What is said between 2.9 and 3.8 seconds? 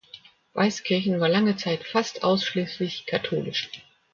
katholisch.